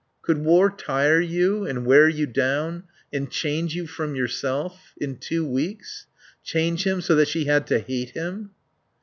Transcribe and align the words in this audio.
Could 0.23 0.39
war 0.39 0.71
tire 0.75 1.19
you 1.21 1.67
and 1.67 1.85
wear 1.85 2.09
you 2.09 2.25
down, 2.25 2.85
and 3.13 3.29
change 3.29 3.75
you 3.75 3.85
from 3.85 4.15
yourself? 4.15 4.95
In 4.99 5.17
two 5.17 5.45
weeks? 5.47 6.07
Change 6.43 6.87
him 6.87 7.01
so 7.01 7.13
that 7.13 7.27
she 7.27 7.45
had 7.45 7.67
to 7.67 7.77
hate 7.77 8.09
him! 8.09 8.49